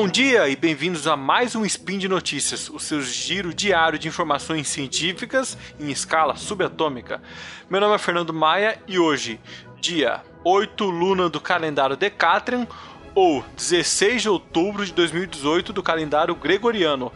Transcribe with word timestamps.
Bom 0.00 0.08
dia 0.08 0.48
e 0.48 0.56
bem-vindos 0.56 1.06
a 1.06 1.14
mais 1.14 1.54
um 1.54 1.62
Spin 1.62 1.98
de 1.98 2.08
Notícias, 2.08 2.70
o 2.70 2.78
seu 2.78 3.02
giro 3.02 3.52
diário 3.52 3.98
de 3.98 4.08
informações 4.08 4.66
científicas 4.66 5.58
em 5.78 5.90
escala 5.90 6.36
subatômica. 6.36 7.20
Meu 7.68 7.82
nome 7.82 7.96
é 7.96 7.98
Fernando 7.98 8.32
Maia 8.32 8.82
e 8.88 8.98
hoje, 8.98 9.38
dia 9.78 10.22
8 10.42 10.86
Luna 10.86 11.28
do 11.28 11.38
calendário 11.38 11.98
Decatrian 11.98 12.66
ou 13.14 13.44
16 13.58 14.22
de 14.22 14.28
outubro 14.30 14.86
de 14.86 14.94
2018 14.94 15.70
do 15.70 15.82
calendário 15.82 16.34
Gregoriano, 16.34 17.12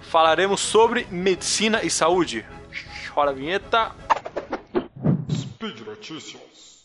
falaremos 0.00 0.60
sobre 0.60 1.08
medicina 1.10 1.82
e 1.82 1.90
saúde. 1.90 2.46
Chora 3.12 3.32
a 3.32 3.34
vinheta. 3.34 3.90
Speed 5.28 5.80
Notícias. 5.80 6.77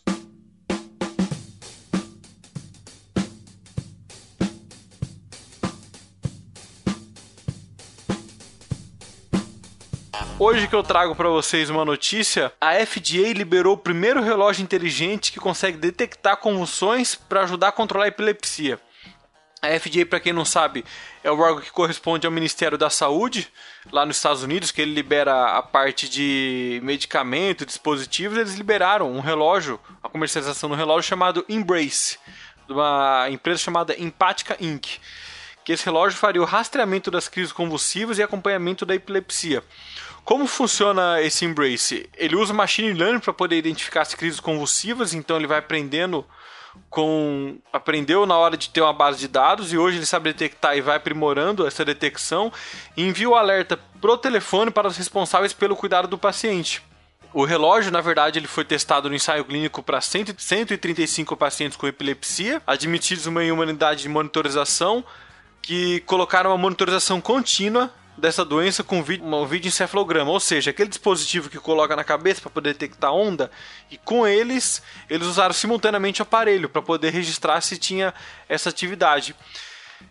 Hoje 10.46 10.68
que 10.68 10.74
eu 10.74 10.82
trago 10.82 11.14
para 11.14 11.30
vocês 11.30 11.70
uma 11.70 11.86
notícia, 11.86 12.52
a 12.60 12.74
FDA 12.74 13.32
liberou 13.32 13.72
o 13.72 13.78
primeiro 13.78 14.22
relógio 14.22 14.62
inteligente 14.62 15.32
que 15.32 15.40
consegue 15.40 15.78
detectar 15.78 16.36
convulsões 16.36 17.14
para 17.14 17.44
ajudar 17.44 17.68
a 17.68 17.72
controlar 17.72 18.04
a 18.04 18.08
epilepsia. 18.08 18.78
A 19.62 19.68
FDA, 19.80 20.04
para 20.04 20.20
quem 20.20 20.34
não 20.34 20.44
sabe, 20.44 20.84
é 21.22 21.30
o 21.30 21.40
órgão 21.40 21.62
que 21.62 21.72
corresponde 21.72 22.26
ao 22.26 22.30
Ministério 22.30 22.76
da 22.76 22.90
Saúde, 22.90 23.50
lá 23.90 24.04
nos 24.04 24.16
Estados 24.16 24.42
Unidos, 24.42 24.70
que 24.70 24.82
ele 24.82 24.92
libera 24.92 25.56
a 25.56 25.62
parte 25.62 26.10
de 26.10 26.78
medicamento, 26.84 27.64
dispositivos. 27.64 28.36
Eles 28.36 28.52
liberaram 28.52 29.10
um 29.10 29.20
relógio, 29.20 29.80
a 30.02 30.10
comercialização 30.10 30.68
do 30.68 30.76
relógio 30.76 31.08
chamado 31.08 31.42
Embrace, 31.48 32.18
de 32.66 32.74
uma 32.74 33.28
empresa 33.30 33.60
chamada 33.60 33.98
Empatica 33.98 34.58
Inc. 34.60 34.98
Que 35.64 35.72
esse 35.72 35.84
relógio 35.84 36.18
faria 36.18 36.42
o 36.42 36.44
rastreamento 36.44 37.10
das 37.10 37.28
crises 37.28 37.52
convulsivas 37.52 38.18
e 38.18 38.22
acompanhamento 38.22 38.84
da 38.84 38.94
epilepsia. 38.94 39.62
Como 40.24 40.46
funciona 40.46 41.20
esse 41.20 41.44
Embrace? 41.44 42.08
Ele 42.16 42.36
usa 42.36 42.52
machine 42.54 42.92
learning 42.92 43.20
para 43.20 43.32
poder 43.32 43.56
identificar 43.56 44.02
as 44.02 44.14
crises 44.14 44.40
convulsivas, 44.40 45.12
então 45.12 45.36
ele 45.36 45.46
vai 45.46 45.58
aprendendo 45.58 46.24
com 46.90 47.58
aprendeu 47.72 48.26
na 48.26 48.36
hora 48.36 48.56
de 48.56 48.68
ter 48.68 48.80
uma 48.80 48.92
base 48.92 49.18
de 49.18 49.28
dados 49.28 49.72
e 49.72 49.78
hoje 49.78 49.98
ele 49.98 50.06
sabe 50.06 50.32
detectar 50.32 50.76
e 50.76 50.80
vai 50.80 50.96
aprimorando 50.96 51.66
essa 51.66 51.84
detecção 51.84 52.52
e 52.96 53.04
envia 53.06 53.28
o 53.28 53.34
alerta 53.34 53.78
pro 54.00 54.16
telefone 54.16 54.70
para 54.70 54.88
os 54.88 54.96
responsáveis 54.96 55.52
pelo 55.52 55.76
cuidado 55.76 56.08
do 56.08 56.18
paciente. 56.18 56.82
O 57.32 57.44
relógio, 57.44 57.90
na 57.90 58.00
verdade, 58.00 58.38
ele 58.38 58.46
foi 58.46 58.64
testado 58.64 59.08
no 59.08 59.14
ensaio 59.14 59.44
clínico 59.44 59.82
para 59.82 60.00
135 60.00 61.36
pacientes 61.36 61.76
com 61.76 61.86
epilepsia, 61.86 62.62
admitidos 62.64 63.26
em 63.26 63.50
uma 63.50 63.62
unidade 63.62 64.02
de 64.02 64.08
monitorização, 64.08 65.04
que 65.64 66.00
colocaram 66.00 66.50
uma 66.50 66.58
monitorização 66.58 67.20
contínua 67.20 67.90
dessa 68.18 68.44
doença 68.44 68.84
com 68.84 68.98
um 68.98 69.46
vídeo 69.46 69.68
encefalograma, 69.68 70.30
ou 70.30 70.38
seja, 70.38 70.70
aquele 70.70 70.88
dispositivo 70.88 71.48
que 71.48 71.58
coloca 71.58 71.96
na 71.96 72.04
cabeça 72.04 72.40
para 72.40 72.50
poder 72.50 72.72
detectar 72.74 73.12
onda, 73.12 73.50
e 73.90 73.98
com 73.98 74.26
eles, 74.26 74.82
eles 75.10 75.26
usaram 75.26 75.54
simultaneamente 75.54 76.20
o 76.20 76.24
aparelho 76.24 76.68
para 76.68 76.82
poder 76.82 77.10
registrar 77.10 77.60
se 77.60 77.76
tinha 77.76 78.14
essa 78.48 78.68
atividade. 78.68 79.34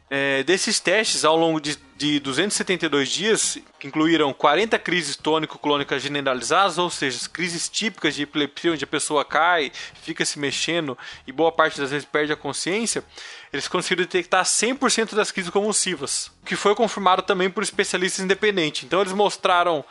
É, 0.10 0.44
desses 0.44 0.80
testes, 0.80 1.26
ao 1.26 1.36
longo 1.36 1.60
de, 1.60 1.76
de 1.98 2.20
272 2.20 3.10
dias, 3.10 3.58
que 3.80 3.88
incluíram 3.88 4.32
40 4.32 4.78
crises 4.78 5.16
tônico-clônicas 5.16 6.04
generalizadas, 6.04 6.78
ou 6.78 6.90
seja, 6.90 7.28
crises 7.28 7.68
típicas 7.68 8.14
de 8.14 8.22
epilepsia, 8.22 8.74
onde 8.74 8.84
a 8.84 8.88
pessoa 8.88 9.26
cai, 9.26 9.72
fica 10.04 10.24
se 10.24 10.38
mexendo 10.38 10.96
e 11.26 11.32
boa 11.32 11.52
parte 11.52 11.82
das 11.82 11.90
vezes 11.90 12.06
perde 12.06 12.32
a 12.32 12.36
consciência, 12.36 13.04
eles 13.52 13.68
conseguiram 13.68 14.04
detectar 14.04 14.44
100% 14.44 15.16
das 15.16 15.32
crises 15.32 15.50
convulsivas, 15.50 16.28
o 16.44 16.46
que 16.46 16.56
foi 16.56 16.76
confirmado 16.76 17.24
também 17.24 17.50
por 17.50 17.64
especialistas 17.64 18.24
independentes. 18.24 18.84
Então, 18.84 19.02
eles 19.02 19.14
mostraram 19.14 19.84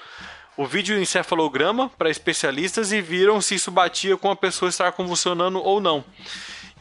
o 0.56 0.66
vídeo 0.66 1.00
encefalograma 1.00 1.88
para 1.88 2.10
especialistas 2.10 2.92
e 2.92 3.00
viram 3.00 3.40
se 3.40 3.54
isso 3.54 3.70
batia 3.70 4.16
com 4.16 4.30
a 4.30 4.36
pessoa 4.36 4.68
estar 4.68 4.92
convulsionando 4.92 5.58
ou 5.58 5.80
não. 5.80 6.04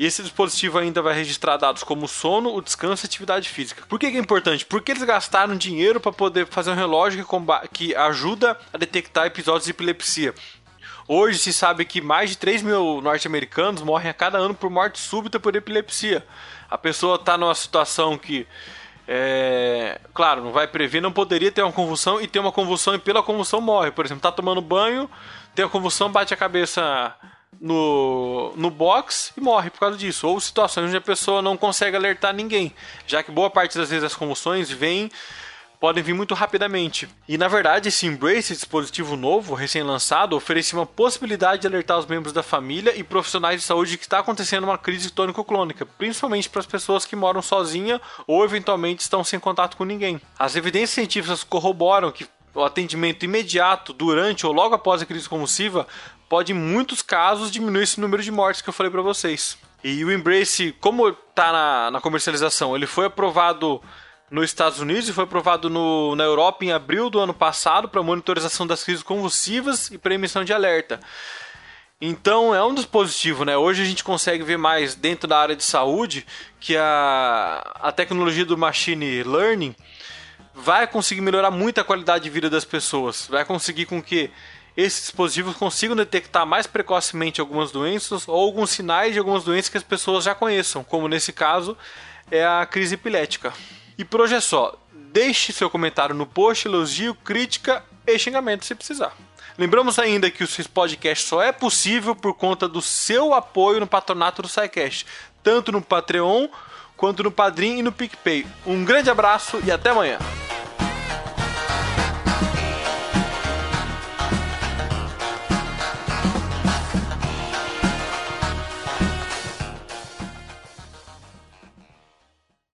E 0.02 0.06
esse 0.08 0.24
dispositivo 0.24 0.80
ainda 0.80 1.00
vai 1.00 1.14
registrar 1.14 1.58
dados 1.58 1.84
como 1.84 2.08
sono, 2.08 2.56
o 2.56 2.60
descanso 2.60 3.06
e 3.06 3.08
atividade 3.08 3.48
física. 3.48 3.86
Por 3.88 4.00
que, 4.00 4.08
é 4.08 4.18
importante? 4.18 4.66
Porque 4.66 4.92
eles 4.92 5.04
gastaram 5.04 5.56
dinheiro 5.56 6.00
para 6.00 6.12
poder 6.12 6.48
fazer 6.48 6.72
um 6.72 6.74
relógio 6.74 7.24
que, 7.24 7.68
que 7.72 7.96
ajuda 7.96 8.58
a 8.74 8.80
detectar 8.80 9.28
episódios 9.28 9.66
de 9.66 9.70
epilepsia. 9.70 10.34
Hoje 11.08 11.38
se 11.38 11.54
sabe 11.54 11.86
que 11.86 12.02
mais 12.02 12.32
de 12.32 12.40
3 12.40 12.64
mil 12.64 13.00
norte-americanos 13.00 13.84
morrem 13.84 14.10
a 14.10 14.14
cada 14.16 14.40
ano 14.40 14.56
por 14.56 14.72
morte 14.72 14.98
súbita 14.98 15.40
por 15.40 15.56
epilepsia. 15.56 16.26
A 16.68 16.80
pessoa 16.80 17.18
está 17.18 17.38
numa 17.38 17.54
situação 17.54 18.18
que, 18.18 18.48
é, 19.08 20.02
claro, 20.16 20.44
não 20.44 20.52
vai 20.52 20.68
prever, 20.68 21.00
não 21.00 21.12
poderia 21.12 21.52
ter 21.52 21.62
uma 21.62 21.72
convulsão 21.72 22.20
e 22.20 22.26
ter 22.26 22.40
uma 22.40 22.52
convulsão 22.52 22.96
e 22.96 22.98
pela 22.98 23.22
convulsão 23.22 23.62
morre. 23.62 23.92
Por 23.92 24.04
exemplo, 24.04 24.18
está 24.18 24.32
tomando 24.32 24.62
banho, 24.62 25.08
tem 25.54 25.64
a 25.64 25.70
convulsão, 25.70 26.12
bate 26.12 26.34
a 26.34 26.38
cabeça 26.38 27.16
no, 27.60 28.54
no 28.56 28.70
box 28.70 29.34
e 29.38 29.42
morre 29.42 29.70
por 29.70 29.80
causa 29.80 29.98
disso. 29.98 30.28
Ou 30.28 30.40
situações 30.40 30.88
onde 30.88 30.98
a 30.98 31.02
pessoa 31.02 31.42
não 31.42 31.58
consegue 31.58 31.96
alertar 31.96 32.34
ninguém, 32.34 32.74
já 33.06 33.22
que 33.22 33.32
boa 33.32 33.50
parte 33.50 33.78
das 33.78 33.90
vezes 33.90 34.04
as 34.04 34.16
convulsões 34.16 34.70
vêm 34.70 35.12
podem 35.82 36.04
vir 36.04 36.14
muito 36.14 36.36
rapidamente. 36.36 37.10
E 37.28 37.40
na 37.40 37.48
verdade, 37.48 37.90
esse 37.90 38.06
Embrace, 38.06 38.54
dispositivo 38.54 39.18
novo, 39.18 39.56
recém-lançado, 39.56 40.36
oferecia 40.36 40.78
uma 40.78 40.86
possibilidade 40.86 41.64
de 41.64 41.68
alertar 41.68 41.98
os 41.98 42.06
membros 42.06 42.32
da 42.32 42.44
família 42.44 42.96
e 42.96 43.04
profissionais 43.04 43.60
de 43.60 43.66
saúde 43.66 43.98
que 43.98 44.04
está 44.04 44.20
acontecendo 44.20 44.66
uma 44.66 44.78
crise 44.78 45.10
tônico-clônica, 45.10 45.84
principalmente 45.84 46.48
para 46.48 46.60
as 46.60 46.68
pessoas 46.68 47.04
que 47.04 47.16
moram 47.16 47.42
sozinhas 47.42 48.00
ou 48.28 48.46
eventualmente 48.46 49.02
estão 49.02 49.24
sem 49.24 49.40
contato 49.40 49.76
com 49.76 49.84
ninguém. 49.84 50.22
As 50.38 50.56
evidências 50.56 50.92
científicas 50.92 51.44
corroboram 51.44 52.12
que 52.12 52.28
o 52.54 52.64
atendimento 52.64 53.26
imediato 53.26 53.92
durante 53.92 54.46
ou 54.46 54.54
logo 54.54 54.76
após 54.76 55.02
a 55.02 55.06
crise 55.06 55.28
convulsiva 55.28 55.88
pode, 56.32 56.54
em 56.54 56.56
muitos 56.56 57.02
casos, 57.02 57.52
diminuir 57.52 57.84
esse 57.84 58.00
número 58.00 58.24
de 58.24 58.32
mortes 58.32 58.62
que 58.62 58.70
eu 58.70 58.74
falei 58.74 58.90
para 58.90 59.02
vocês. 59.02 59.58
E 59.84 60.06
o 60.06 60.10
Embrace, 60.10 60.74
como 60.80 61.10
está 61.10 61.52
na, 61.52 61.92
na, 61.92 62.00
comercialização, 62.00 62.74
ele 62.74 62.88
foi 62.88 63.08
aprovado 63.08 63.82
nos 64.30 64.46
Estados 64.46 64.80
Unidos 64.80 65.10
e 65.10 65.14
foi 65.14 65.26
aprovado 65.26 65.70
no, 65.70 66.16
na 66.16 66.24
Europa 66.24 66.64
em 66.64 66.72
abril 66.72 67.10
do 67.10 67.20
ano 67.20 67.34
passado 67.34 67.90
para 67.90 68.02
monitorização 68.02 68.66
das 68.66 68.82
crises 68.82 69.04
convulsivas 69.04 69.92
e 69.92 69.98
para 69.98 70.14
emissão 70.14 70.46
de 70.46 70.54
alerta. 70.54 71.02
Então 72.00 72.56
é 72.56 72.64
um 72.64 72.74
dispositivo, 72.74 73.44
né? 73.44 73.58
Hoje 73.58 73.82
a 73.82 73.86
gente 73.86 74.02
consegue 74.02 74.42
ver 74.42 74.58
mais 74.58 74.96
dentro 74.96 75.28
da 75.28 75.38
área 75.38 75.56
de 75.56 75.66
saúde 75.66 76.26
que 76.62 76.78
a, 76.78 77.62
a 77.76 77.92
tecnologia 77.92 78.46
do 78.46 78.58
machine 78.58 79.22
learning 79.24 79.76
vai 80.56 80.88
conseguir 80.88 81.20
melhorar 81.20 81.52
muito 81.52 81.82
a 81.82 81.84
qualidade 81.84 82.24
de 82.24 82.30
vida 82.30 82.50
das 82.50 82.64
pessoas. 82.64 83.28
Vai 83.30 83.44
conseguir 83.44 83.86
com 83.86 84.02
que 84.02 84.32
esses 84.76 85.02
dispositivos 85.02 85.56
consigam 85.56 85.96
detectar 85.96 86.46
mais 86.46 86.66
precocemente 86.66 87.42
algumas 87.42 87.72
doenças 87.72 88.28
ou 88.28 88.36
alguns 88.36 88.70
sinais 88.70 89.14
de 89.14 89.20
algumas 89.20 89.44
doenças 89.44 89.70
que 89.70 89.78
as 89.78 89.84
pessoas 89.84 90.24
já 90.24 90.34
conheçam, 90.34 90.84
como 90.84 91.08
nesse 91.08 91.34
caso 91.34 91.78
é 92.30 92.46
a 92.46 92.66
crise 92.66 92.96
epilética. 92.96 93.54
E 93.98 94.06
por 94.06 94.22
hoje 94.22 94.36
é 94.36 94.42
só. 94.42 94.78
Deixe 94.94 95.52
seu 95.52 95.70
comentário 95.70 96.16
no 96.16 96.26
post, 96.26 96.68
elogio, 96.68 97.14
crítica 97.14 97.84
e 98.08 98.18
xingamento 98.18 98.66
se 98.66 98.74
precisar. 98.74 99.14
Lembramos 99.58 100.00
ainda 100.00 100.32
que 100.32 100.44
o 100.44 100.48
seu 100.48 100.66
podcast 100.70 101.28
só 101.28 101.42
é 101.42 101.52
possível 101.52 102.16
por 102.16 102.34
conta 102.34 102.68
do 102.68 102.82
seu 102.82 103.34
apoio 103.34 103.82
no 103.82 103.88
patronato 103.88 104.42
do 104.42 104.48
SciCast, 104.48 105.06
tanto 105.44 105.72
no 105.72 105.82
Patreon 105.82 106.48
quanto 106.96 107.24
no 107.24 107.32
Padrim 107.32 107.80
e 107.80 107.84
no 107.84 107.92
PicPay. 107.92 108.46
Um 108.66 108.86
grande 108.86 109.10
abraço 109.10 109.62
e 109.66 109.72
até 109.72 109.90
amanhã! 109.90 110.18